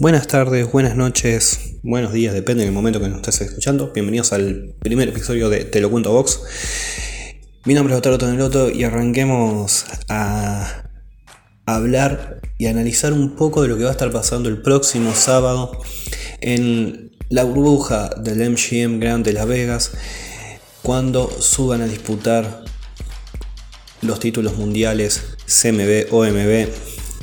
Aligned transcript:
Buenas 0.00 0.26
tardes, 0.26 0.72
buenas 0.72 0.96
noches, 0.96 1.76
buenos 1.84 2.12
días, 2.12 2.34
depende 2.34 2.64
del 2.64 2.72
momento 2.72 2.98
que 2.98 3.06
nos 3.06 3.18
estés 3.18 3.42
escuchando. 3.42 3.92
Bienvenidos 3.94 4.32
al 4.32 4.74
primer 4.80 5.10
episodio 5.10 5.48
de 5.48 5.64
Te 5.64 5.80
lo 5.80 5.88
cuento 5.88 6.12
Vox. 6.12 6.40
Mi 7.64 7.74
nombre 7.74 7.94
es 7.94 7.98
Otaro 7.98 8.18
Toneloto 8.18 8.70
y 8.70 8.82
arranquemos 8.82 9.84
a 10.08 10.90
hablar 11.64 12.40
y 12.58 12.66
analizar 12.66 13.12
un 13.12 13.36
poco 13.36 13.62
de 13.62 13.68
lo 13.68 13.76
que 13.78 13.84
va 13.84 13.90
a 13.90 13.92
estar 13.92 14.10
pasando 14.10 14.48
el 14.48 14.60
próximo 14.62 15.14
sábado 15.14 15.80
en 16.40 17.12
la 17.28 17.44
burbuja 17.44 18.10
del 18.20 18.50
MGM 18.50 18.98
Grand 18.98 19.24
de 19.24 19.32
Las 19.32 19.46
Vegas 19.46 19.92
cuando 20.82 21.30
suban 21.40 21.82
a 21.82 21.86
disputar 21.86 22.64
los 24.02 24.18
títulos 24.18 24.56
mundiales 24.56 25.36
CMB, 25.46 26.12
OMB, 26.12 26.66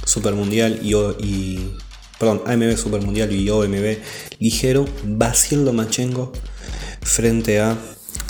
Super 0.05 0.35
Mundial 0.35 0.79
y, 0.81 0.95
y 0.95 1.77
perdón, 2.21 2.43
AMB 2.45 2.77
Super 2.77 3.01
Mundial 3.01 3.31
y 3.31 3.49
OMB 3.49 3.97
ligero, 4.37 4.85
Basil 5.03 5.65
Lomachenko 5.65 6.31
frente 7.01 7.59
a 7.59 7.75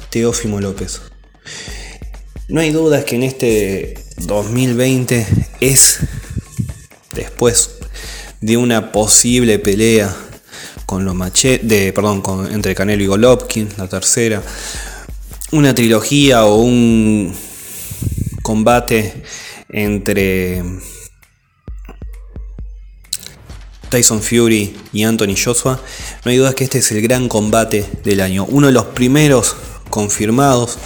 Teófimo 0.09 0.62
López. 0.62 1.02
No 2.48 2.62
hay 2.62 2.72
dudas 2.72 3.04
que 3.04 3.18
en 3.18 3.23
este 3.23 3.96
2020 4.20 5.27
es 5.59 5.99
después 7.13 7.80
de 8.40 8.55
una 8.55 8.94
posible 8.94 9.59
pelea 9.59 10.16
con 10.85 11.04
los 11.04 11.13
machetes, 11.13 11.68
de, 11.68 11.91
perdón, 11.91 12.21
con, 12.21 12.49
entre 12.49 12.73
Canelo 12.73 13.04
y 13.04 13.08
Golovkin, 13.08 13.68
la 13.77 13.90
tercera, 13.90 14.41
una 15.52 15.76
trilogía 15.76 16.46
o 16.46 16.62
un 16.62 17.35
combate 18.41 19.21
entre 19.68 20.63
Tyson 23.91 24.23
Fury 24.23 24.76
y 24.94 25.04
Anthony 25.04 25.36
Joshua, 25.36 25.80
no 26.26 26.32
hay 26.32 26.38
duda 26.38 26.54
que 26.54 26.63
este 26.63 26.80
es 26.80 26.91
el 26.91 27.02
gran 27.02 27.27
combate 27.27 27.85
del 28.04 28.21
año. 28.21 28.46
Uno 28.46 28.68
de 28.68 28.74
los 28.74 28.85
primeros 28.85 29.55
confirmados 29.90 30.77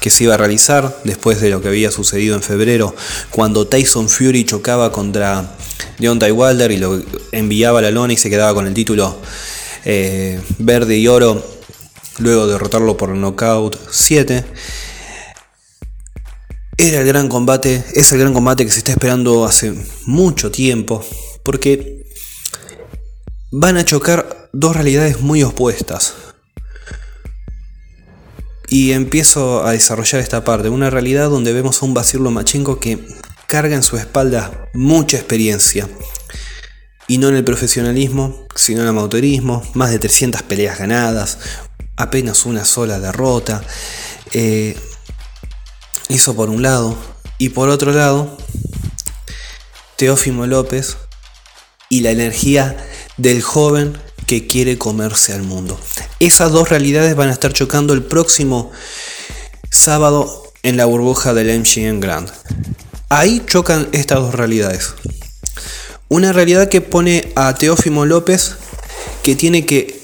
que 0.00 0.10
se 0.10 0.24
iba 0.24 0.34
a 0.34 0.36
realizar 0.36 1.00
después 1.04 1.40
de 1.40 1.48
lo 1.50 1.62
que 1.62 1.68
había 1.68 1.90
sucedido 1.90 2.36
en 2.36 2.42
febrero, 2.42 2.94
cuando 3.30 3.66
Tyson 3.66 4.08
Fury 4.08 4.44
chocaba 4.44 4.92
contra 4.92 5.56
Deontay 5.98 6.30
Wilder 6.30 6.70
y 6.70 6.76
lo 6.76 7.02
enviaba 7.32 7.80
a 7.80 7.82
la 7.82 7.90
lona 7.90 8.12
y 8.12 8.18
se 8.18 8.30
quedaba 8.30 8.54
con 8.54 8.66
el 8.66 8.74
título 8.74 9.16
eh, 9.86 10.38
verde 10.58 10.98
y 10.98 11.08
oro, 11.08 11.42
luego 12.18 12.46
de 12.46 12.52
derrotarlo 12.52 12.96
por 12.96 13.08
knockout 13.08 13.78
7. 13.90 14.44
Era 16.76 17.00
el 17.00 17.06
gran 17.06 17.28
combate, 17.28 17.82
es 17.94 18.12
el 18.12 18.18
gran 18.18 18.34
combate 18.34 18.64
que 18.64 18.70
se 18.70 18.78
está 18.78 18.92
esperando 18.92 19.46
hace 19.46 19.74
mucho 20.04 20.50
tiempo, 20.50 21.04
porque 21.42 21.99
van 23.50 23.76
a 23.76 23.84
chocar 23.84 24.48
dos 24.52 24.76
realidades 24.76 25.20
muy 25.20 25.42
opuestas. 25.42 26.14
Y 28.68 28.92
empiezo 28.92 29.64
a 29.64 29.72
desarrollar 29.72 30.20
esta 30.20 30.44
parte, 30.44 30.68
una 30.68 30.90
realidad 30.90 31.28
donde 31.28 31.52
vemos 31.52 31.82
a 31.82 31.86
un 31.86 31.94
Basil 31.94 32.22
Lomachenko 32.22 32.78
que 32.78 33.04
carga 33.48 33.74
en 33.74 33.82
su 33.82 33.96
espalda 33.96 34.68
mucha 34.74 35.16
experiencia. 35.16 35.88
Y 37.08 37.18
no 37.18 37.28
en 37.28 37.34
el 37.34 37.42
profesionalismo, 37.42 38.46
sino 38.54 38.80
en 38.80 38.86
el 38.86 38.90
amateurismo, 38.90 39.68
más 39.74 39.90
de 39.90 39.98
300 39.98 40.42
peleas 40.42 40.78
ganadas, 40.78 41.38
apenas 41.96 42.46
una 42.46 42.64
sola 42.64 43.00
derrota. 43.00 43.64
Eh, 44.32 44.78
eso 46.08 46.36
por 46.36 46.48
un 46.48 46.62
lado. 46.62 46.96
Y 47.38 47.48
por 47.48 47.68
otro 47.68 47.90
lado, 47.90 48.36
Teófimo 49.96 50.46
López 50.46 50.96
y 51.88 52.02
la 52.02 52.12
energía 52.12 52.76
del 53.20 53.42
joven 53.42 53.98
que 54.26 54.46
quiere 54.46 54.78
comerse 54.78 55.32
al 55.32 55.42
mundo. 55.42 55.78
Esas 56.20 56.52
dos 56.52 56.68
realidades 56.68 57.14
van 57.16 57.28
a 57.28 57.32
estar 57.32 57.52
chocando 57.52 57.92
el 57.92 58.02
próximo 58.02 58.70
sábado 59.70 60.52
en 60.62 60.76
la 60.76 60.86
burbuja 60.86 61.34
del 61.34 61.60
MGM 61.60 62.00
Grand. 62.00 62.30
Ahí 63.08 63.42
chocan 63.46 63.88
estas 63.92 64.20
dos 64.20 64.34
realidades. 64.34 64.94
Una 66.08 66.32
realidad 66.32 66.68
que 66.68 66.80
pone 66.80 67.32
a 67.36 67.54
Teófimo 67.54 68.06
López 68.06 68.56
que 69.22 69.36
tiene 69.36 69.66
que 69.66 70.00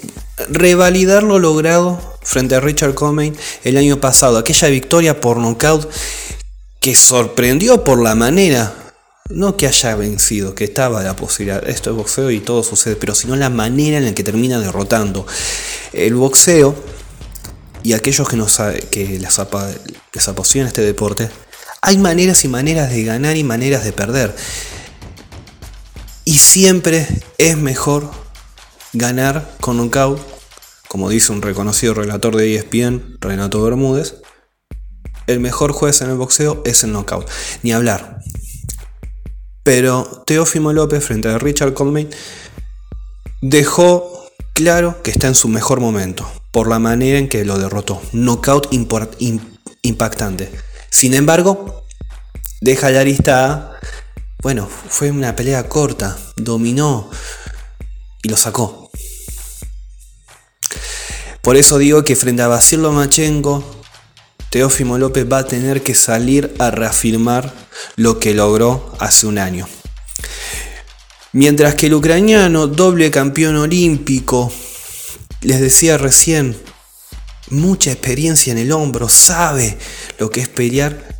revalidar 0.49 1.23
lo 1.23 1.39
logrado 1.39 2.19
frente 2.23 2.55
a 2.55 2.61
Richard 2.61 2.95
Comey 2.95 3.33
el 3.65 3.77
año 3.77 4.01
pasado. 4.01 4.39
Aquella 4.39 4.69
victoria 4.69 5.21
por 5.21 5.39
nocaut 5.39 5.89
que 6.81 6.95
sorprendió 6.95 7.83
por 7.83 8.01
la 8.01 8.15
manera 8.15 8.86
no 9.31 9.57
que 9.57 9.67
haya 9.67 9.97
vencido, 9.97 10.55
que 10.55 10.65
estaba 10.65 11.03
la 11.03 11.17
posibilidad, 11.17 11.67
esto 11.69 11.91
es 11.91 11.97
boxeo 11.97 12.31
y 12.31 12.41
todo 12.41 12.63
sucede, 12.63 12.97
pero 12.97 13.15
sino 13.15 13.37
la 13.37 13.51
manera 13.51 13.99
en 13.99 14.05
la 14.05 14.15
que 14.15 14.23
termina 14.23 14.59
derrotando. 14.59 15.27
El 15.93 16.15
boxeo 16.15 16.75
y 17.83 17.93
aquellos 17.93 18.29
que, 18.29 18.37
nos, 18.37 18.61
que 18.91 19.19
les, 19.19 19.39
apasiona 20.29 20.69
este 20.69 20.83
deporte, 20.83 21.29
hay 21.83 21.99
maneras 21.99 22.45
y 22.45 22.49
maneras 22.49 22.91
de 22.91 23.05
ganar 23.05 23.37
y 23.37 23.45
maneras 23.45 23.85
de 23.85 23.93
perder. 23.93 24.35
Y 26.25 26.39
siempre 26.39 27.07
es 27.39 27.57
mejor 27.57 28.11
ganar 28.93 29.57
con 29.61 29.77
knockout, 29.77 30.21
como 30.89 31.11
dice 31.11 31.31
un 31.31 31.43
reconocido 31.43 31.95
relator 31.95 32.35
de 32.35 32.57
ESPN, 32.57 33.19
Renato 33.21 33.63
Bermúdez. 33.63 34.17
El 35.29 35.41
mejor 35.41 35.73
juez 35.73 36.01
en 36.01 36.11
el 36.11 36.17
boxeo 36.17 36.63
es 36.65 36.83
el 36.83 36.93
knockout. 36.93 37.29
Ni 37.63 37.73
hablar. 37.73 38.21
Pero 39.67 40.23
Teófimo 40.25 40.73
López 40.73 41.05
frente 41.05 41.27
a 41.27 41.39
Richard 41.39 41.75
Coleman 41.75 42.09
dejó 43.43 44.31
claro 44.53 45.03
que 45.03 45.11
está 45.11 45.27
en 45.27 45.35
su 45.35 45.49
mejor 45.49 45.81
momento 45.81 46.25
por 46.53 46.69
la 46.69 46.79
manera 46.79 47.19
en 47.19 47.29
que 47.29 47.45
lo 47.45 47.59
derrotó. 47.59 48.01
Knockout 48.13 48.69
impactante. 49.83 50.53
Sin 50.89 51.15
embargo, 51.15 51.83
deja 52.61 52.91
la 52.91 53.03
lista 53.03 53.81
bueno, 54.41 54.69
fue 54.69 55.11
una 55.11 55.35
pelea 55.35 55.69
corta, 55.69 56.17
dominó 56.37 57.11
y 58.23 58.29
lo 58.29 58.37
sacó. 58.37 58.93
Por 61.43 61.57
eso 61.57 61.79
digo 61.79 62.05
que 62.05 62.15
frente 62.15 62.43
a 62.43 62.47
Basil 62.47 62.83
Lomachenko, 62.83 63.76
Teófimo 64.57 64.97
López 64.97 65.27
va 65.31 65.41
a 65.41 65.47
tener 65.47 65.83
que 65.83 65.95
salir 65.95 66.55
a 66.59 66.71
reafirmar 66.71 67.53
lo 67.97 68.19
que 68.19 68.33
logró 68.33 68.91
hace 69.01 69.27
un 69.27 69.37
año. 69.37 69.69
Mientras 71.35 71.75
que 71.75 71.89
el 71.89 71.95
ucraniano, 71.95 72.67
doble 72.67 73.11
campeón 73.11 73.57
olímpico, 73.57 74.51
les 75.43 75.61
decía 75.61 75.99
recién, 75.99 76.57
mucha 77.51 77.93
experiencia 77.93 78.51
en 78.51 78.57
el 78.57 78.73
hombro, 78.73 79.11
sabe 79.11 79.77
lo 80.19 80.31
que 80.31 80.41
es 80.41 80.49
pelear, 80.49 81.19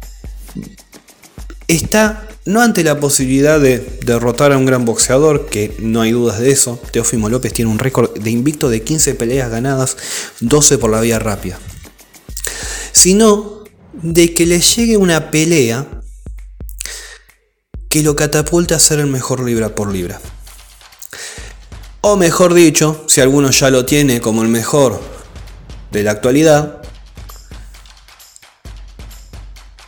está 1.69 2.27
no 2.47 2.63
ante 2.63 2.85
la 2.85 3.01
posibilidad 3.01 3.61
de 3.61 3.99
derrotar 4.07 4.53
a 4.53 4.57
un 4.57 4.65
gran 4.65 4.87
boxeador, 4.87 5.45
que 5.45 5.77
no 5.81 6.01
hay 6.01 6.13
dudas 6.13 6.39
de 6.39 6.53
eso, 6.53 6.81
Teófimo 6.91 7.29
López 7.29 7.53
tiene 7.53 7.71
un 7.71 7.79
récord 7.79 8.19
de 8.19 8.31
invicto 8.31 8.71
de 8.71 8.83
15 8.83 9.15
peleas 9.15 9.51
ganadas, 9.51 9.99
12 10.41 10.79
por 10.79 10.91
la 10.91 11.03
vía 11.03 11.19
rápida, 11.19 11.59
sino 13.07 13.63
de 13.93 14.35
que 14.35 14.47
le 14.47 14.61
llegue 14.61 14.97
una 14.97 15.31
pelea 15.31 15.87
que 17.89 18.03
lo 18.03 18.17
catapulta 18.17 18.75
a 18.75 18.81
ser 18.81 18.99
el 18.99 19.07
mejor 19.07 19.45
libra 19.45 19.77
por 19.77 19.93
libra. 19.93 20.21
O 22.01 22.17
mejor 22.17 22.53
dicho, 22.53 23.05
si 23.07 23.21
alguno 23.21 23.53
ya 23.53 23.71
lo 23.71 23.85
tiene 23.87 24.21
como 24.21 24.43
el 24.43 24.49
mejor 24.49 25.01
de 25.93 26.03
la 26.03 26.11
actualidad, 26.11 26.83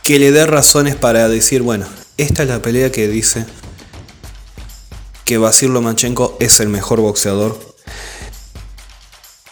que 0.01 0.17
le 0.17 0.31
dé 0.31 0.45
razones 0.45 0.95
para 0.95 1.27
decir, 1.27 1.61
bueno, 1.61 1.87
esta 2.15 2.43
es 2.43 2.47
la 2.47 2.61
pelea 2.61 2.89
que 2.89 3.09
dice 3.09 3.45
que 5.25 5.37
Basil 5.37 5.73
Lomachenko 5.73 6.37
es 6.39 6.61
el 6.61 6.69
mejor 6.69 7.01
boxeador 7.01 7.59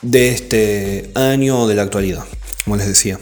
de 0.02 0.30
este 0.30 1.12
año 1.16 1.64
o 1.64 1.68
de 1.68 1.76
la 1.76 1.82
actualidad, 1.82 2.24
como 2.64 2.78
les 2.78 2.88
decía. 2.88 3.20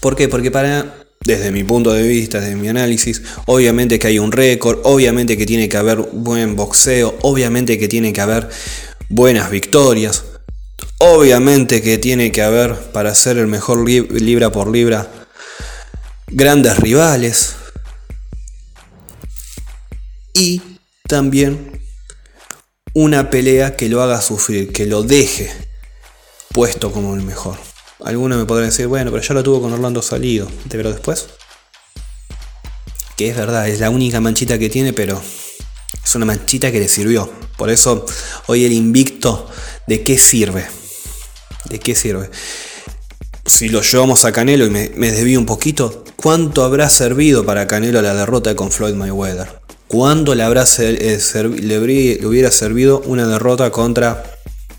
¿Por 0.00 0.16
qué? 0.16 0.28
Porque 0.28 0.50
para 0.50 1.06
desde 1.24 1.50
mi 1.50 1.64
punto 1.64 1.92
de 1.92 2.06
vista, 2.06 2.40
desde 2.40 2.54
mi 2.56 2.68
análisis, 2.68 3.22
obviamente 3.46 3.98
que 3.98 4.06
hay 4.06 4.18
un 4.18 4.32
récord, 4.32 4.80
obviamente 4.84 5.36
que 5.36 5.44
tiene 5.44 5.68
que 5.68 5.76
haber 5.76 5.98
buen 6.12 6.54
boxeo, 6.54 7.18
obviamente 7.22 7.78
que 7.78 7.88
tiene 7.88 8.12
que 8.12 8.20
haber 8.20 8.48
buenas 9.08 9.50
victorias, 9.50 10.24
obviamente 10.98 11.82
que 11.82 11.98
tiene 11.98 12.30
que 12.30 12.42
haber, 12.42 12.74
para 12.92 13.14
ser 13.14 13.38
el 13.38 13.48
mejor 13.48 13.88
libra 13.88 14.52
por 14.52 14.70
libra, 14.70 15.10
grandes 16.28 16.78
rivales 16.78 17.56
y 20.32 20.62
también 21.08 21.80
una 22.92 23.30
pelea 23.30 23.76
que 23.76 23.88
lo 23.88 24.02
haga 24.02 24.20
sufrir, 24.20 24.72
que 24.72 24.86
lo 24.86 25.02
deje 25.02 25.50
puesto 26.52 26.92
como 26.92 27.14
el 27.14 27.22
mejor. 27.22 27.58
Algunos 28.04 28.38
me 28.38 28.44
podrán 28.44 28.68
decir, 28.68 28.86
bueno, 28.86 29.10
pero 29.10 29.22
ya 29.22 29.34
lo 29.34 29.42
tuvo 29.42 29.62
con 29.62 29.72
Orlando 29.72 30.02
salido. 30.02 30.48
Pero 30.68 30.92
después. 30.92 31.26
Que 33.16 33.30
es 33.30 33.36
verdad, 33.36 33.68
es 33.68 33.80
la 33.80 33.90
única 33.90 34.20
manchita 34.20 34.58
que 34.58 34.68
tiene, 34.68 34.92
pero 34.92 35.22
Es 36.04 36.14
una 36.14 36.26
manchita 36.26 36.70
que 36.70 36.80
le 36.80 36.88
sirvió. 36.88 37.30
Por 37.56 37.70
eso 37.70 38.04
hoy 38.46 38.64
el 38.64 38.72
invicto, 38.72 39.48
¿de 39.86 40.02
qué 40.02 40.18
sirve? 40.18 40.66
¿De 41.70 41.80
qué 41.80 41.94
sirve? 41.94 42.30
Si 43.46 43.68
lo 43.68 43.80
llevamos 43.80 44.24
a 44.24 44.32
Canelo 44.32 44.66
y 44.66 44.70
me, 44.70 44.90
me 44.94 45.10
desvío 45.10 45.38
un 45.38 45.46
poquito, 45.46 46.04
¿cuánto 46.16 46.64
habrá 46.64 46.90
servido 46.90 47.46
para 47.46 47.66
Canelo 47.66 48.02
la 48.02 48.14
derrota 48.14 48.54
con 48.54 48.70
Floyd 48.70 48.94
Mayweather? 48.94 49.60
¿Cuánto 49.88 50.34
le, 50.34 50.42
habrá 50.42 50.64
eh, 50.78 51.20
le 51.60 52.26
hubiera 52.26 52.50
servido 52.50 53.00
una 53.06 53.26
derrota 53.26 53.70
contra 53.70 54.35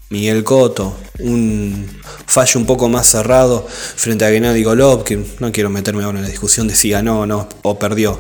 Miguel 0.10 0.44
Cotto? 0.44 0.98
Un 1.20 1.88
fallo 2.26 2.60
un 2.60 2.66
poco 2.66 2.90
más 2.90 3.08
cerrado 3.08 3.68
frente 3.68 4.26
a 4.26 4.30
Gennady 4.30 4.64
Golovkin. 4.64 5.26
No 5.40 5.52
quiero 5.52 5.70
meterme 5.70 6.04
ahora 6.04 6.20
en 6.20 6.26
la 6.26 6.30
discusión 6.30 6.68
de 6.68 6.76
si 6.76 6.92
ganó 6.92 7.22
o 7.22 7.26
no 7.26 7.50
o 7.64 7.78
perdió 7.78 8.20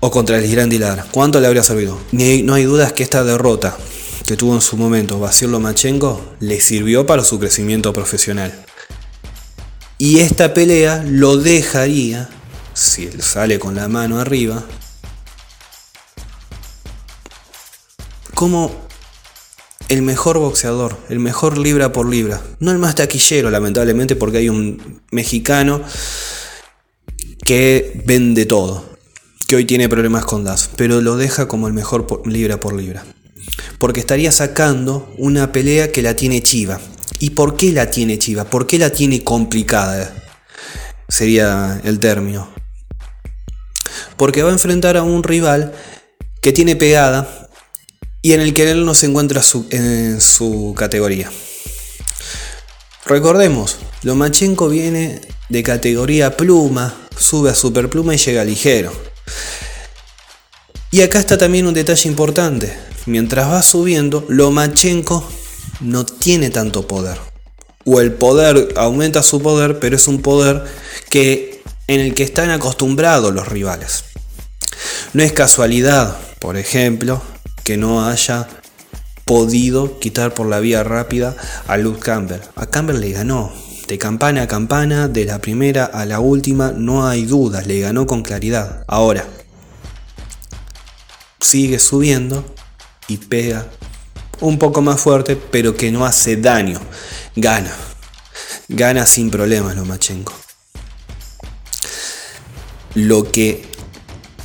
o 0.00 0.10
contra 0.10 0.38
el 0.38 0.50
Gran 0.50 0.68
Dilar. 0.68 1.06
¿Cuánto 1.10 1.40
le 1.40 1.46
habría 1.46 1.62
servido? 1.62 1.98
no 2.12 2.54
hay 2.54 2.64
dudas 2.64 2.92
que 2.92 3.02
esta 3.02 3.24
derrota 3.24 3.76
que 4.26 4.36
tuvo 4.36 4.54
en 4.54 4.60
su 4.60 4.76
momento 4.76 5.18
Basil 5.18 5.50
Lomachenko 5.50 6.34
le 6.40 6.60
sirvió 6.60 7.06
para 7.06 7.24
su 7.24 7.38
crecimiento 7.38 7.92
profesional. 7.92 8.64
Y 9.96 10.20
esta 10.20 10.54
pelea 10.54 11.02
lo 11.04 11.36
dejaría, 11.38 12.28
si 12.74 13.06
él 13.06 13.22
sale 13.22 13.58
con 13.58 13.74
la 13.74 13.88
mano 13.88 14.20
arriba, 14.20 14.62
como 18.34 18.87
el 19.88 20.02
mejor 20.02 20.38
boxeador, 20.38 20.96
el 21.08 21.18
mejor 21.18 21.58
libra 21.58 21.92
por 21.92 22.08
libra. 22.08 22.42
No 22.60 22.70
el 22.70 22.78
más 22.78 22.94
taquillero, 22.94 23.50
lamentablemente, 23.50 24.16
porque 24.16 24.38
hay 24.38 24.48
un 24.48 25.02
mexicano 25.10 25.82
que 27.44 28.02
vende 28.04 28.44
todo 28.46 28.88
que 29.48 29.56
hoy 29.56 29.64
tiene 29.64 29.88
problemas 29.88 30.26
con 30.26 30.44
DAS, 30.44 30.68
pero 30.76 31.00
lo 31.00 31.16
deja 31.16 31.48
como 31.48 31.68
el 31.68 31.72
mejor 31.72 32.06
libra 32.26 32.60
por 32.60 32.74
libra. 32.74 33.06
Porque 33.78 33.98
estaría 33.98 34.30
sacando 34.30 35.10
una 35.16 35.52
pelea 35.52 35.90
que 35.90 36.02
la 36.02 36.14
tiene 36.14 36.42
chiva. 36.42 36.78
¿Y 37.18 37.30
por 37.30 37.56
qué 37.56 37.72
la 37.72 37.90
tiene 37.90 38.18
chiva? 38.18 38.44
¿Por 38.44 38.66
qué 38.66 38.78
la 38.78 38.90
tiene 38.90 39.24
complicada? 39.24 40.14
Sería 41.08 41.80
el 41.82 41.98
término. 41.98 42.50
Porque 44.18 44.42
va 44.42 44.50
a 44.50 44.52
enfrentar 44.52 44.98
a 44.98 45.02
un 45.02 45.22
rival 45.22 45.72
que 46.42 46.52
tiene 46.52 46.76
pegada 46.76 47.47
y 48.22 48.32
en 48.32 48.40
el 48.40 48.54
que 48.54 48.70
él 48.70 48.84
no 48.84 48.94
se 48.94 49.06
encuentra 49.06 49.42
en 49.70 50.20
su 50.20 50.74
categoría. 50.76 51.30
Recordemos, 53.06 53.78
Lomachenko 54.02 54.68
viene 54.68 55.20
de 55.48 55.62
categoría 55.62 56.36
pluma, 56.36 56.94
sube 57.16 57.50
a 57.50 57.54
superpluma 57.54 58.14
y 58.14 58.18
llega 58.18 58.44
ligero. 58.44 58.92
Y 60.90 61.02
acá 61.02 61.18
está 61.18 61.38
también 61.38 61.66
un 61.66 61.74
detalle 61.74 62.08
importante. 62.08 62.76
Mientras 63.06 63.50
va 63.50 63.62
subiendo, 63.62 64.26
Lomachenko 64.28 65.26
no 65.80 66.04
tiene 66.04 66.50
tanto 66.50 66.86
poder. 66.86 67.18
O 67.84 68.00
el 68.00 68.12
poder 68.12 68.74
aumenta 68.76 69.22
su 69.22 69.40
poder, 69.40 69.78
pero 69.78 69.96
es 69.96 70.08
un 70.08 70.20
poder 70.20 70.64
que, 71.08 71.62
en 71.86 72.00
el 72.00 72.14
que 72.14 72.24
están 72.24 72.50
acostumbrados 72.50 73.32
los 73.32 73.48
rivales. 73.48 74.04
No 75.14 75.22
es 75.22 75.32
casualidad, 75.32 76.18
por 76.40 76.58
ejemplo, 76.58 77.22
que 77.68 77.76
no 77.76 78.06
haya 78.06 78.48
podido 79.26 79.98
quitar 79.98 80.32
por 80.32 80.46
la 80.46 80.58
vía 80.58 80.82
rápida 80.84 81.36
a 81.66 81.76
Luke 81.76 82.00
Campbell. 82.00 82.40
A 82.56 82.64
Campbell 82.64 82.98
le 82.98 83.10
ganó, 83.10 83.52
de 83.86 83.98
campana 83.98 84.44
a 84.44 84.48
campana, 84.48 85.06
de 85.06 85.26
la 85.26 85.38
primera 85.42 85.84
a 85.84 86.06
la 86.06 86.18
última, 86.18 86.72
no 86.72 87.06
hay 87.06 87.26
dudas, 87.26 87.66
le 87.66 87.80
ganó 87.80 88.06
con 88.06 88.22
claridad. 88.22 88.86
Ahora, 88.88 89.26
sigue 91.40 91.78
subiendo 91.78 92.42
y 93.06 93.18
pega 93.18 93.66
un 94.40 94.58
poco 94.58 94.80
más 94.80 94.98
fuerte, 95.02 95.36
pero 95.36 95.76
que 95.76 95.92
no 95.92 96.06
hace 96.06 96.38
daño. 96.38 96.80
Gana. 97.36 97.74
Gana 98.68 99.04
sin 99.04 99.30
problemas 99.30 99.76
Lomachenko. 99.76 100.32
Lo 102.94 103.30
que 103.30 103.67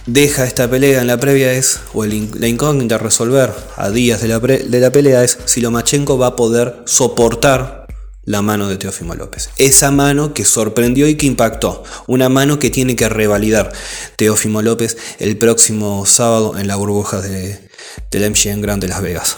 deja 0.06 0.46
esta 0.46 0.70
pelea 0.70 1.02
en 1.02 1.08
la 1.08 1.20
previa 1.20 1.54
es, 1.54 1.80
o 1.94 2.06
la 2.06 2.48
incógnita 2.48 2.96
a 2.96 2.98
resolver 2.98 3.54
a 3.76 3.90
días 3.90 4.22
de 4.22 4.28
la, 4.28 4.40
de 4.40 4.80
la 4.80 4.92
pelea 4.92 5.24
es 5.24 5.38
si 5.46 5.62
Lomachenko 5.62 6.18
va 6.18 6.28
a 6.28 6.36
poder 6.36 6.84
soportar 6.86 7.84
la 8.26 8.42
mano 8.42 8.70
de 8.70 8.78
Teófimo 8.78 9.16
López. 9.16 9.50
Esa 9.58 9.92
mano 9.92 10.34
que 10.34 10.46
sorprendió 10.46 11.08
y 11.08 11.16
que 11.16 11.26
impactó. 11.26 11.84
Una 12.08 12.30
mano 12.30 12.58
que 12.58 12.70
tiene 12.70 12.96
que 12.96 13.10
revalidar 13.10 13.74
Teófimo 14.16 14.62
López 14.62 14.98
el 15.20 15.38
próximo 15.38 16.06
sábado 16.06 16.58
en 16.58 16.68
la 16.68 16.76
burbuja 16.76 17.22
de, 17.22 17.70
del 18.12 18.32
MGM 18.32 18.62
Grand 18.62 18.82
de 18.82 18.88
Las 18.88 19.02
Vegas. 19.02 19.38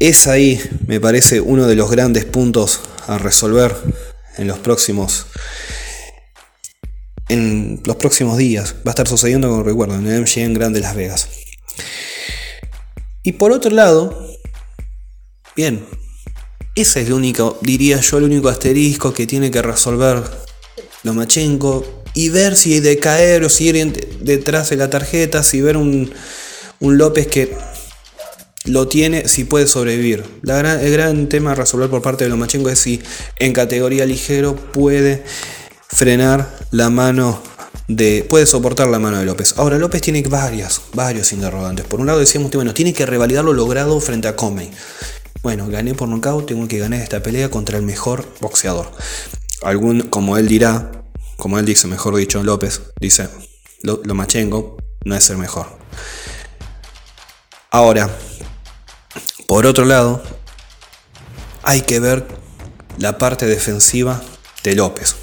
Es 0.00 0.26
ahí, 0.26 0.60
me 0.86 1.00
parece, 1.00 1.40
uno 1.40 1.66
de 1.66 1.74
los 1.74 1.90
grandes 1.90 2.24
puntos 2.24 2.80
a 3.06 3.18
resolver 3.18 3.76
en 4.36 4.46
los 4.46 4.58
próximos 4.58 5.26
en 7.28 7.80
los 7.84 7.96
próximos 7.96 8.36
días. 8.38 8.74
Va 8.86 8.90
a 8.90 8.90
estar 8.90 9.08
sucediendo, 9.08 9.48
como 9.48 9.62
recuerdo, 9.62 9.96
en 9.96 10.06
el 10.06 10.22
MGM 10.22 10.54
Grand 10.54 10.74
de 10.74 10.80
Las 10.80 10.96
Vegas. 10.96 11.28
Y 13.22 13.32
por 13.32 13.52
otro 13.52 13.70
lado, 13.70 14.26
bien, 15.54 15.84
ese 16.74 17.00
es 17.00 17.06
el 17.08 17.12
único, 17.12 17.58
diría 17.60 18.00
yo, 18.00 18.18
el 18.18 18.24
único 18.24 18.48
asterisco 18.48 19.12
que 19.12 19.26
tiene 19.26 19.50
que 19.50 19.60
resolver 19.62 20.22
Lomachenko 21.02 22.04
y 22.14 22.30
ver 22.30 22.56
si 22.56 22.80
de 22.80 22.98
caer 22.98 23.44
o 23.44 23.48
si 23.48 23.68
ir 23.68 24.18
detrás 24.20 24.70
de 24.70 24.76
la 24.76 24.88
tarjeta, 24.88 25.42
si 25.42 25.60
ver 25.60 25.76
un, 25.76 26.12
López 26.80 27.26
que 27.26 27.56
lo 28.64 28.86
tiene, 28.86 29.28
si 29.28 29.44
puede 29.44 29.66
sobrevivir. 29.66 30.24
el 30.44 30.92
gran 30.92 31.28
tema 31.28 31.52
a 31.52 31.54
resolver 31.54 31.90
por 31.90 32.02
parte 32.02 32.24
de 32.24 32.30
Lomachenko 32.30 32.70
es 32.70 32.78
si 32.78 33.02
en 33.38 33.52
categoría 33.52 34.06
ligero 34.06 34.54
puede 34.54 35.24
frenar 35.88 36.58
la 36.70 36.90
mano 36.90 37.42
de, 37.88 38.26
puede 38.28 38.46
soportar 38.46 38.88
la 38.88 38.98
mano 38.98 39.18
de 39.18 39.24
López. 39.24 39.54
Ahora 39.56 39.78
López 39.78 40.02
tiene 40.02 40.22
varias, 40.22 40.82
varios 40.94 41.32
interrogantes. 41.32 41.86
Por 41.86 42.00
un 42.00 42.06
lado 42.06 42.18
decíamos, 42.18 42.50
bueno, 42.52 42.74
tiene 42.74 42.92
que 42.92 43.06
revalidar 43.06 43.44
lo 43.44 43.52
logrado 43.52 43.98
frente 44.00 44.28
a 44.28 44.36
Comey. 44.36 44.70
Bueno, 45.42 45.68
gané 45.68 45.94
por 45.94 46.08
nocaut, 46.08 46.46
tengo 46.46 46.66
que 46.68 46.78
ganar 46.78 47.00
esta 47.00 47.22
pelea 47.22 47.50
contra 47.50 47.78
el 47.78 47.84
mejor 47.84 48.26
boxeador. 48.40 48.90
Algún, 49.62 50.02
como 50.02 50.36
él 50.36 50.48
dirá, 50.48 50.90
como 51.36 51.58
él 51.58 51.64
dice, 51.64 51.86
mejor 51.86 52.16
dicho, 52.16 52.42
López, 52.42 52.82
dice, 53.00 53.28
lo, 53.82 54.02
machengo 54.14 54.76
no 55.04 55.14
es 55.14 55.30
el 55.30 55.38
mejor. 55.38 55.78
Ahora, 57.70 58.10
por 59.46 59.64
otro 59.64 59.84
lado, 59.84 60.22
hay 61.62 61.82
que 61.82 62.00
ver 62.00 62.26
la 62.98 63.18
parte 63.18 63.46
defensiva 63.46 64.20
de 64.64 64.74
López. 64.74 65.14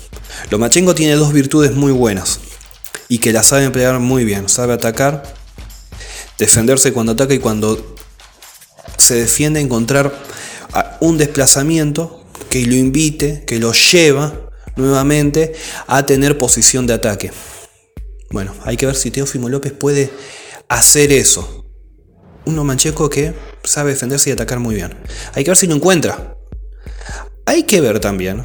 Lomachenko 0.50 0.96
tiene 0.96 1.16
dos 1.16 1.34
virtudes 1.34 1.74
muy 1.74 1.92
buenas 1.92 2.40
y 3.08 3.20
que 3.20 3.34
la 3.34 3.44
sabe 3.44 3.66
emplear 3.66 4.00
muy 4.00 4.24
bien. 4.24 4.50
Sabe 4.50 4.74
atacar, 4.74 5.24
defenderse 6.38 6.94
cuando 6.94 7.14
ataca 7.14 7.34
y 7.34 7.40
cuando 7.40 7.96
se 8.98 9.16
defiende 9.16 9.60
encontrar 9.60 10.14
un 11.00 11.18
desplazamiento 11.18 12.26
que 12.50 12.66
lo 12.66 12.76
invite, 12.76 13.44
que 13.46 13.60
lo 13.60 13.74
lleva 13.74 14.50
nuevamente 14.76 15.54
a 15.88 16.06
tener 16.06 16.38
posición 16.38 16.88
de 16.88 16.94
ataque. 16.94 17.32
Bueno, 18.32 18.54
hay 18.64 18.78
que 18.78 18.86
ver 18.86 18.96
si 18.96 19.12
Teófimo 19.12 19.50
López 19.50 19.72
puede 19.72 20.12
hacer 20.68 21.12
eso. 21.12 21.66
Uno 22.46 22.64
mancheco 22.64 23.10
que 23.10 23.34
sabe 23.64 23.92
defenderse 23.92 24.30
y 24.30 24.34
atacar 24.34 24.60
muy 24.60 24.76
bien. 24.76 24.94
Hay 25.34 25.44
que 25.44 25.52
ver 25.52 25.58
si 25.58 25.68
lo 25.68 25.76
encuentra. 25.76 26.36
Hay 27.46 27.64
que 27.64 27.82
ver 27.82 28.00
también 28.00 28.44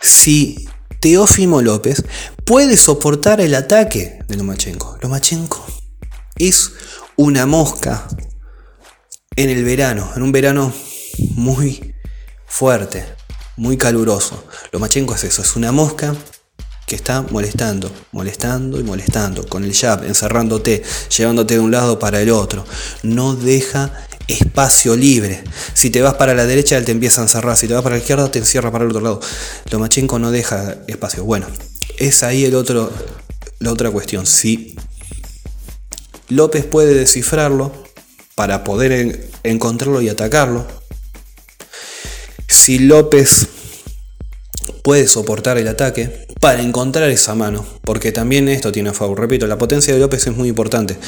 si 0.00 0.68
Teófimo 1.00 1.62
López 1.62 2.04
puede 2.44 2.76
soportar 2.76 3.40
el 3.40 3.54
ataque 3.54 4.20
de 4.28 4.36
Lomachenko. 4.36 4.98
Lomachenko 5.02 5.64
es 6.36 6.72
una 7.16 7.46
mosca 7.46 8.06
en 9.36 9.50
el 9.50 9.64
verano, 9.64 10.10
en 10.16 10.22
un 10.22 10.32
verano 10.32 10.72
muy 11.34 11.94
fuerte, 12.46 13.04
muy 13.56 13.76
caluroso. 13.76 14.44
Lo 14.72 14.78
machenco 14.78 15.14
es 15.14 15.24
eso, 15.24 15.42
es 15.42 15.56
una 15.56 15.72
mosca 15.72 16.14
que 16.86 16.94
está 16.94 17.22
molestando, 17.22 17.90
molestando 18.12 18.78
y 18.78 18.84
molestando, 18.84 19.46
con 19.48 19.64
el 19.64 19.74
jab, 19.74 20.04
encerrándote, 20.04 20.82
llevándote 21.16 21.54
de 21.54 21.60
un 21.60 21.72
lado 21.72 21.98
para 21.98 22.20
el 22.20 22.30
otro. 22.30 22.64
No 23.02 23.34
deja 23.34 24.05
espacio 24.28 24.96
libre. 24.96 25.42
Si 25.74 25.90
te 25.90 26.02
vas 26.02 26.14
para 26.14 26.34
la 26.34 26.46
derecha, 26.46 26.76
él 26.76 26.84
te 26.84 26.92
empieza 26.92 27.20
a 27.20 27.24
encerrar. 27.24 27.56
Si 27.56 27.68
te 27.68 27.74
vas 27.74 27.82
para 27.82 27.96
la 27.96 28.00
izquierda, 28.00 28.30
te 28.30 28.38
encierra 28.38 28.70
para 28.70 28.84
el 28.84 28.90
otro 28.90 29.02
lado. 29.02 29.20
Lomachenko 29.70 30.18
no 30.18 30.30
deja 30.30 30.76
espacio. 30.86 31.24
Bueno, 31.24 31.46
es 31.98 32.22
ahí 32.22 32.44
el 32.44 32.54
otro, 32.54 32.92
la 33.58 33.72
otra 33.72 33.90
cuestión. 33.90 34.26
Si 34.26 34.76
López 36.28 36.64
puede 36.64 36.94
descifrarlo, 36.94 37.86
para 38.36 38.64
poder 38.64 39.30
encontrarlo 39.44 40.02
y 40.02 40.10
atacarlo. 40.10 40.66
Si 42.46 42.78
López 42.78 43.48
puede 44.82 45.08
soportar 45.08 45.56
el 45.56 45.66
ataque, 45.66 46.26
para 46.38 46.60
encontrar 46.60 47.10
esa 47.10 47.34
mano. 47.34 47.66
Porque 47.80 48.12
también 48.12 48.48
esto 48.48 48.70
tiene 48.70 48.90
a 48.90 48.92
favor. 48.92 49.18
Repito, 49.18 49.46
la 49.46 49.56
potencia 49.56 49.94
de 49.94 50.00
López 50.00 50.26
es 50.26 50.36
muy 50.36 50.48
importante. 50.48 50.98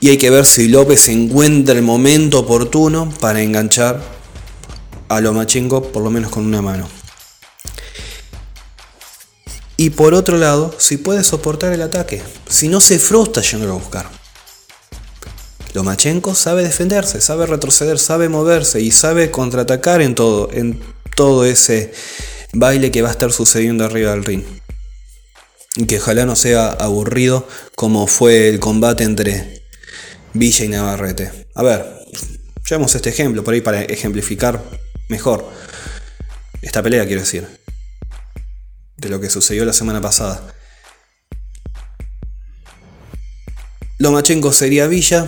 Y 0.00 0.10
hay 0.10 0.18
que 0.18 0.30
ver 0.30 0.46
si 0.46 0.68
López 0.68 1.08
encuentra 1.08 1.74
el 1.74 1.82
momento 1.82 2.40
oportuno 2.40 3.12
para 3.20 3.42
enganchar 3.42 4.00
a 5.08 5.20
Lomachenko, 5.20 5.90
por 5.90 6.02
lo 6.02 6.10
menos 6.10 6.30
con 6.30 6.46
una 6.46 6.62
mano. 6.62 6.88
Y 9.76 9.90
por 9.90 10.14
otro 10.14 10.38
lado, 10.38 10.74
si 10.78 10.96
puede 10.96 11.24
soportar 11.24 11.72
el 11.72 11.82
ataque, 11.82 12.22
si 12.48 12.68
no 12.68 12.80
se 12.80 12.98
frustra 12.98 13.42
yendo 13.42 13.70
a 13.70 13.76
buscar. 13.76 14.08
Lomachenko 15.74 16.34
sabe 16.34 16.62
defenderse, 16.62 17.20
sabe 17.20 17.46
retroceder, 17.46 17.98
sabe 17.98 18.28
moverse 18.28 18.80
y 18.80 18.90
sabe 18.90 19.30
contraatacar 19.30 20.00
en 20.00 20.14
todo, 20.14 20.48
en 20.52 20.80
todo 21.14 21.44
ese 21.44 21.92
baile 22.52 22.90
que 22.90 23.02
va 23.02 23.08
a 23.08 23.12
estar 23.12 23.32
sucediendo 23.32 23.84
arriba 23.84 24.12
del 24.12 24.24
ring. 24.24 24.44
Y 25.76 25.86
que 25.86 25.98
ojalá 25.98 26.24
no 26.24 26.34
sea 26.34 26.70
aburrido 26.70 27.46
como 27.76 28.06
fue 28.06 28.48
el 28.48 28.58
combate 28.58 29.04
entre 29.04 29.57
Villa 30.34 30.64
y 30.64 30.68
Navarrete. 30.68 31.48
A 31.54 31.62
ver, 31.62 31.86
llevamos 32.68 32.94
este 32.94 33.10
ejemplo 33.10 33.42
por 33.44 33.54
ahí 33.54 33.60
para 33.60 33.82
ejemplificar 33.82 34.62
mejor 35.08 35.50
esta 36.62 36.82
pelea, 36.82 37.06
quiero 37.06 37.22
decir, 37.22 37.46
de 38.96 39.08
lo 39.08 39.20
que 39.20 39.30
sucedió 39.30 39.64
la 39.64 39.72
semana 39.72 40.00
pasada. 40.00 40.54
Lomachenko 43.98 44.52
sería 44.52 44.86
Villa, 44.86 45.26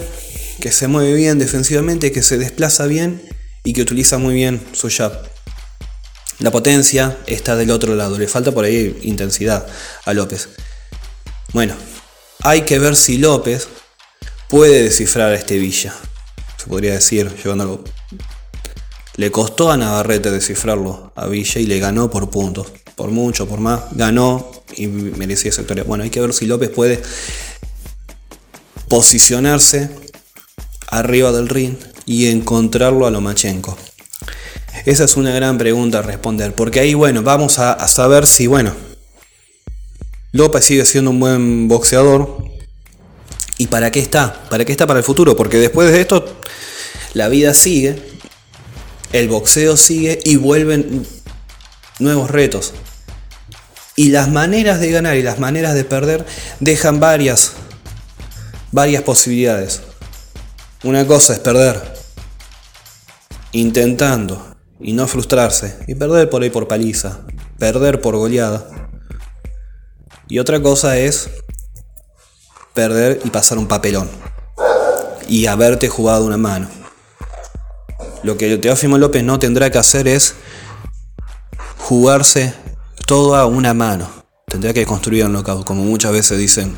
que 0.61 0.71
se 0.71 0.87
mueve 0.87 1.15
bien 1.15 1.39
defensivamente, 1.39 2.13
que 2.13 2.23
se 2.23 2.39
desplaza 2.39 2.87
bien 2.87 3.23
y 3.65 3.73
que 3.73 3.83
utiliza 3.83 4.19
muy 4.19 4.35
bien 4.35 4.61
su 4.73 4.89
jab. 4.91 5.29
La 6.39 6.51
potencia 6.51 7.19
está 7.27 7.57
del 7.57 7.71
otro 7.71 7.95
lado, 7.97 8.19
le 8.19 8.29
falta 8.29 8.53
por 8.53 8.65
ahí 8.65 8.99
intensidad 9.03 9.67
a 10.05 10.15
López. 10.15 10.49
Bueno, 11.53 11.75
hay 12.43 12.63
que 12.63 12.79
ver 12.79 12.97
si 12.97 13.19
López 13.19 13.69
puede 14.51 14.83
descifrar 14.83 15.31
a 15.31 15.37
este 15.37 15.57
Villa. 15.59 15.95
Se 16.59 16.67
podría 16.67 16.93
decir, 16.93 17.35
llevándolo. 17.43 17.85
Le 19.17 19.31
costó 19.31 19.71
a 19.71 19.77
Navarrete 19.77 20.31
descifrarlo 20.31 21.13
a 21.15 21.27
Villa 21.27 21.61
y 21.61 21.67
le 21.67 21.79
ganó 21.79 22.11
por 22.11 22.31
puntos. 22.31 22.67
Por 22.97 23.11
mucho, 23.11 23.49
por 23.49 23.61
más, 23.61 23.83
ganó 23.93 24.51
y 24.77 24.89
merecía 24.89 25.51
esa 25.51 25.63
victoria. 25.63 25.85
Bueno, 25.85 26.05
hay 26.05 26.11
que 26.11 26.21
ver 26.21 26.35
si 26.35 26.47
López 26.47 26.69
puede 26.71 27.01
posicionarse 28.89 29.89
arriba 30.89 31.33
del 31.33 31.49
ring 31.49 31.77
y 32.05 32.27
encontrarlo 32.27 33.07
a 33.07 33.11
Lomachenko. 33.11 33.79
Esa 34.85 35.05
es 35.05 35.17
una 35.17 35.33
gran 35.33 35.59
pregunta 35.59 36.01
a 36.01 36.03
responder, 36.03 36.55
porque 36.55 36.81
ahí, 36.81 36.95
bueno, 36.95 37.23
vamos 37.23 37.59
a, 37.59 37.73
a 37.73 37.87
saber 37.87 38.27
si, 38.27 38.47
bueno, 38.47 38.75
López 40.33 40.65
sigue 40.65 40.85
siendo 40.85 41.11
un 41.11 41.21
buen 41.21 41.69
boxeador, 41.69 42.50
¿Y 43.61 43.67
para 43.67 43.91
qué 43.91 44.01
está? 44.01 44.43
¿Para 44.49 44.65
qué 44.65 44.73
está 44.73 44.87
para 44.87 45.01
el 45.01 45.05
futuro? 45.05 45.37
Porque 45.37 45.59
después 45.59 45.93
de 45.93 46.01
esto, 46.01 46.25
la 47.13 47.29
vida 47.29 47.53
sigue, 47.53 48.03
el 49.13 49.29
boxeo 49.29 49.77
sigue 49.77 50.19
y 50.25 50.37
vuelven 50.37 51.07
nuevos 51.99 52.31
retos. 52.31 52.73
Y 53.97 54.09
las 54.09 54.31
maneras 54.31 54.81
de 54.81 54.91
ganar 54.91 55.19
y 55.19 55.23
las 55.23 55.41
maneras 55.41 55.75
de 55.75 55.85
perder 55.85 56.25
dejan 56.61 57.01
varias, 57.01 57.53
varias 58.73 59.03
posibilidades. 59.03 59.83
Una 60.83 61.07
cosa 61.07 61.35
es 61.35 61.41
perder 61.41 61.83
intentando 63.53 64.57
y 64.81 64.95
no 64.95 65.07
frustrarse 65.07 65.77
y 65.87 65.97
perder 65.97 66.31
por 66.31 66.43
ahí 66.43 66.49
por 66.49 66.67
paliza, 66.67 67.27
perder 67.59 68.01
por 68.01 68.17
goleada. 68.17 68.67
Y 70.29 70.39
otra 70.39 70.63
cosa 70.63 70.97
es 70.97 71.29
perder 72.75 73.21
y 73.25 73.31
pasar 73.31 73.59
un 73.59 73.67
papelón. 73.67 74.09
Y 75.29 75.47
haberte 75.47 75.89
jugado 75.89 76.25
una 76.25 76.37
mano. 76.37 76.69
Lo 78.23 78.37
que 78.37 78.59
Teófimo 78.59 78.99
López 78.99 79.25
no 79.25 79.39
tendrá 79.39 79.71
que 79.71 79.79
hacer 79.79 80.07
es 80.09 80.35
jugarse 81.79 82.55
toda 83.07 83.47
una 83.47 83.75
mano. 83.75 84.09
Tendrá 84.47 84.73
que 84.73 84.85
construir 84.85 85.25
el 85.25 85.33
knockout, 85.33 85.65
como 85.65 85.85
muchas 85.85 86.13
veces 86.13 86.39
dicen 86.39 86.77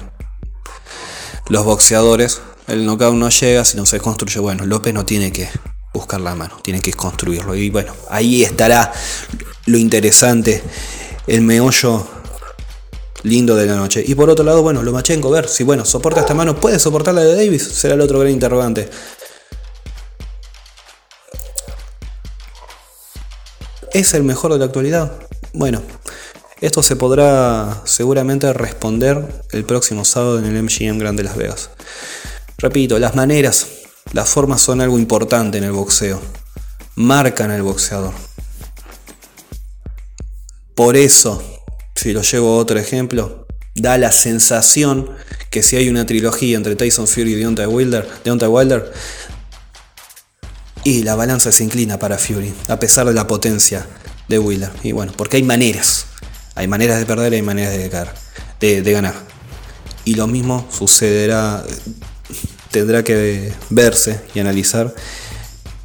los 1.48 1.64
boxeadores. 1.64 2.42
El 2.68 2.86
knockout 2.86 3.14
no 3.14 3.28
llega 3.28 3.64
si 3.64 3.76
no 3.76 3.86
se 3.86 3.98
construye. 3.98 4.38
Bueno, 4.38 4.66
López 4.66 4.94
no 4.94 5.04
tiene 5.04 5.32
que 5.32 5.48
buscar 5.92 6.20
la 6.20 6.34
mano, 6.34 6.58
tiene 6.62 6.80
que 6.80 6.92
construirlo. 6.92 7.54
Y 7.54 7.70
bueno, 7.70 7.92
ahí 8.08 8.42
estará 8.44 8.92
lo 9.66 9.78
interesante, 9.78 10.62
el 11.26 11.42
meollo 11.42 12.06
lindo 13.22 13.56
de 13.56 13.66
la 13.66 13.76
noche. 13.76 14.02
Y 14.06 14.14
por 14.14 14.30
otro 14.30 14.44
lado, 14.44 14.62
bueno, 14.62 14.82
Lomachenko, 14.82 15.30
ver 15.30 15.48
si, 15.48 15.64
bueno, 15.64 15.84
soporta 15.84 16.20
esta 16.20 16.34
mano, 16.34 16.56
puede 16.56 16.78
soportar 16.78 17.14
la 17.14 17.22
de 17.22 17.34
Davis, 17.34 17.62
será 17.62 17.94
el 17.94 18.00
otro 18.00 18.18
gran 18.18 18.32
interrogante. 18.32 18.88
¿Es 23.92 24.14
el 24.14 24.22
mejor 24.22 24.52
de 24.52 24.58
la 24.58 24.64
actualidad? 24.64 25.12
Bueno, 25.52 25.82
esto 26.60 26.82
se 26.82 26.96
podrá 26.96 27.82
seguramente 27.84 28.52
responder 28.52 29.42
el 29.50 29.64
próximo 29.64 30.04
sábado 30.04 30.38
en 30.38 30.46
el 30.46 30.62
MGM 30.62 30.98
Grand 30.98 31.18
de 31.18 31.24
Las 31.24 31.36
Vegas. 31.36 31.70
Repito, 32.56 32.98
las 32.98 33.14
maneras, 33.14 33.66
las 34.12 34.28
formas 34.28 34.62
son 34.62 34.80
algo 34.80 34.98
importante 34.98 35.58
en 35.58 35.64
el 35.64 35.72
boxeo. 35.72 36.20
Marcan 36.94 37.50
al 37.50 37.62
boxeador. 37.62 38.14
Por 40.74 40.96
eso 40.96 41.42
si 42.02 42.12
lo 42.12 42.22
llevo 42.22 42.54
a 42.54 42.56
otro 42.56 42.80
ejemplo, 42.80 43.46
da 43.76 43.96
la 43.96 44.10
sensación 44.10 45.08
que 45.50 45.62
si 45.62 45.76
hay 45.76 45.88
una 45.88 46.04
trilogía 46.04 46.56
entre 46.56 46.74
Tyson 46.74 47.06
Fury 47.06 47.34
y 47.34 47.34
Deontay 47.36 47.66
Wilder, 47.66 48.08
Deontay 48.24 48.48
Wilder 48.48 48.92
y 50.82 51.04
la 51.04 51.14
balanza 51.14 51.52
se 51.52 51.62
inclina 51.62 52.00
para 52.00 52.18
Fury, 52.18 52.52
a 52.66 52.80
pesar 52.80 53.06
de 53.06 53.14
la 53.14 53.28
potencia 53.28 53.86
de 54.26 54.40
Wilder. 54.40 54.72
Y 54.82 54.90
bueno, 54.90 55.12
porque 55.16 55.36
hay 55.36 55.44
maneras. 55.44 56.06
Hay 56.56 56.66
maneras 56.66 56.98
de 56.98 57.06
perder 57.06 57.34
y 57.34 57.36
hay 57.36 57.42
maneras 57.42 57.72
de, 57.72 58.92
ganar. 58.92 59.14
Y 60.04 60.16
lo 60.16 60.26
mismo 60.26 60.66
sucederá, 60.76 61.64
tendrá 62.72 63.04
que 63.04 63.52
verse 63.70 64.20
y 64.34 64.40
analizar 64.40 64.92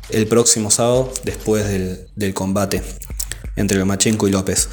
el 0.09 0.25
próximo 0.25 0.71
sábado 0.71 1.13
después 1.24 1.67
del, 1.67 2.07
del 2.15 2.33
combate 2.33 2.81
entre 3.55 3.77
Lomachenko 3.77 4.27
y 4.27 4.31
López. 4.31 4.67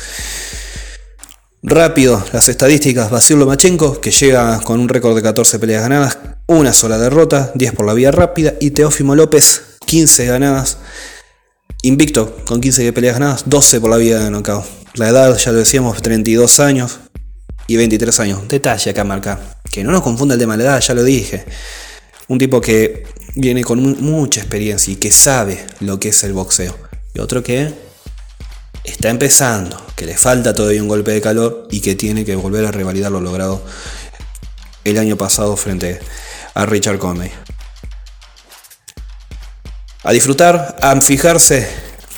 Rápido, 1.66 2.23
las 2.35 2.47
estadísticas, 2.50 3.11
Basil 3.11 3.38
Lomachenko, 3.38 3.99
que 3.99 4.11
llega 4.11 4.61
con 4.61 4.80
un 4.80 4.87
récord 4.87 5.16
de 5.16 5.23
14 5.23 5.59
peleas 5.59 5.80
ganadas, 5.80 6.18
una 6.47 6.75
sola 6.75 6.99
derrota, 6.99 7.52
10 7.54 7.73
por 7.73 7.87
la 7.87 7.94
vía 7.94 8.11
rápida, 8.11 8.52
y 8.61 8.73
Teófimo 8.73 9.14
López, 9.14 9.62
15 9.87 10.26
ganadas, 10.26 10.76
invicto, 11.80 12.37
con 12.44 12.61
15 12.61 12.92
peleas 12.92 13.14
ganadas, 13.18 13.44
12 13.47 13.80
por 13.80 13.88
la 13.88 13.97
vía 13.97 14.18
de 14.18 14.30
knockout. 14.30 14.66
La 14.97 15.09
edad, 15.09 15.38
ya 15.38 15.52
lo 15.52 15.59
decíamos, 15.59 16.02
32 16.02 16.61
años 16.61 17.00
y 17.66 17.78
23 17.78 18.21
años. 18.21 18.47
Detalle 18.47 18.90
acá 18.90 19.02
marca, 19.02 19.40
que 19.73 19.83
no 19.83 19.90
nos 19.90 20.02
confunda 20.02 20.35
el 20.35 20.40
tema 20.40 20.59
de 20.59 20.64
la 20.64 20.71
edad, 20.73 20.80
ya 20.83 20.92
lo 20.92 21.02
dije. 21.02 21.47
Un 22.28 22.38
tipo 22.38 22.61
que 22.61 23.04
viene 23.37 23.64
con 23.64 23.80
mucha 24.02 24.40
experiencia 24.42 24.92
y 24.92 24.97
que 24.97 25.11
sabe 25.11 25.64
lo 25.80 25.99
que 25.99 26.11
es 26.11 26.25
el 26.25 26.35
boxeo. 26.35 26.76
Y 27.14 27.21
otro 27.21 27.42
que 27.42 27.73
está 28.85 29.09
empezando, 29.09 29.83
que 29.96 30.06
le 30.06 30.16
falta 30.16 30.54
todavía 30.54 30.82
un 30.82 30.88
golpe 30.88 31.12
de 31.12 31.20
calor 31.20 31.68
y 31.70 31.80
que 31.80 31.94
tiene 31.94 32.24
que 32.24 32.36
volver 32.36 32.64
a 32.66 32.72
revalidar 32.72 33.12
lo 33.12 33.20
logrado 33.20 33.62
el 34.84 34.98
año 34.98 35.16
pasado 35.16 35.56
frente 35.56 36.00
a 36.54 36.66
Richard 36.66 36.98
Comey. 36.98 37.30
A 40.02 40.12
disfrutar, 40.12 40.76
a 40.82 41.00
fijarse 41.00 41.66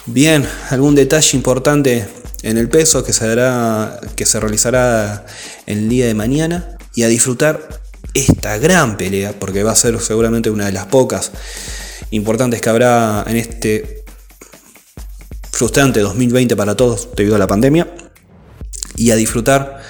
bien 0.06 0.46
algún 0.70 0.94
detalle 0.94 1.36
importante 1.36 2.08
en 2.42 2.58
el 2.58 2.68
peso 2.68 3.04
que 3.04 3.12
se, 3.12 3.26
dará, 3.26 4.00
que 4.16 4.26
se 4.26 4.40
realizará 4.40 5.26
el 5.66 5.88
día 5.88 6.06
de 6.06 6.14
mañana 6.14 6.76
y 6.94 7.02
a 7.04 7.08
disfrutar 7.08 7.80
esta 8.14 8.56
gran 8.58 8.96
pelea, 8.96 9.34
porque 9.38 9.62
va 9.62 9.72
a 9.72 9.76
ser 9.76 10.00
seguramente 10.00 10.50
una 10.50 10.66
de 10.66 10.72
las 10.72 10.86
pocas 10.86 11.32
importantes 12.10 12.60
que 12.60 12.68
habrá 12.68 13.24
en 13.26 13.36
este 13.36 13.95
frustrante 15.56 16.00
2020 16.00 16.54
para 16.54 16.76
todos 16.76 17.08
debido 17.16 17.34
a 17.34 17.38
la 17.38 17.46
pandemia 17.46 17.88
y 18.94 19.10
a 19.10 19.16
disfrutar 19.16 19.80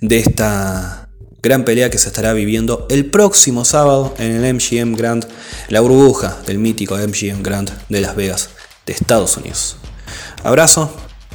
de 0.00 0.18
esta 0.18 1.10
gran 1.42 1.66
pelea 1.66 1.90
que 1.90 1.98
se 1.98 2.08
estará 2.08 2.32
viviendo 2.32 2.86
el 2.88 3.04
próximo 3.04 3.66
sábado 3.66 4.14
en 4.18 4.42
el 4.42 4.54
MGM 4.54 4.94
Grand, 4.94 5.26
la 5.68 5.80
burbuja 5.80 6.38
del 6.46 6.56
mítico 6.56 6.96
MGM 6.96 7.42
Grand 7.42 7.70
de 7.90 8.00
Las 8.00 8.16
Vegas 8.16 8.48
de 8.86 8.94
Estados 8.94 9.36
Unidos. 9.36 9.76
Abrazo 10.42 10.90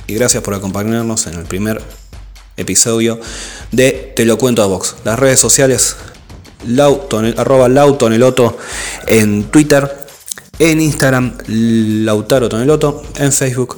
y 0.08 0.16
gracias 0.16 0.42
por 0.42 0.56
acompañarnos 0.56 1.28
en 1.28 1.36
el 1.36 1.46
primer 1.46 1.80
episodio 2.58 3.20
de 3.72 4.14
Te 4.16 4.26
lo 4.26 4.40
cuento 4.40 4.64
a 4.64 4.66
Vox. 4.66 4.96
Las 5.04 5.20
redes 5.20 5.40
sociales, 5.40 5.96
arroba 7.38 7.70
lautoneloto 7.70 8.58
en 9.06 9.44
Twitter, 9.44 10.05
en 10.60 10.82
Instagram, 10.82 11.38
Lautaro 11.48 12.50
Toneloto. 12.50 13.04
En 13.18 13.32
Facebook, 13.32 13.78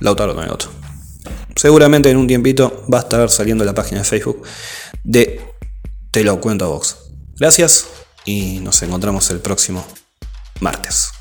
Lautaro 0.00 0.34
Toneloto. 0.34 0.70
seguramente 1.54 2.10
en 2.10 2.16
un 2.16 2.26
tiempito 2.26 2.84
va 2.92 2.98
a 2.98 3.02
estar 3.02 3.30
saliendo 3.30 3.64
la 3.64 3.74
página 3.74 4.00
de 4.00 4.04
Facebook 4.04 4.42
de 5.04 5.40
Te 6.10 6.22
lo 6.24 6.40
cuento 6.40 6.64
a 6.64 6.68
Vox. 6.68 6.96
Gracias 7.38 7.86
y 8.24 8.60
nos 8.60 8.82
encontramos 8.82 9.30
el 9.30 9.40
próximo 9.40 9.86
martes. 10.60 11.15